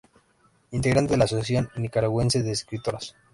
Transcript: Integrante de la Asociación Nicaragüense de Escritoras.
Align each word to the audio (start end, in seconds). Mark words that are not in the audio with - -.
Integrante 0.71 1.11
de 1.13 1.17
la 1.17 1.25
Asociación 1.25 1.69
Nicaragüense 1.75 2.41
de 2.41 2.53
Escritoras. 2.53 3.15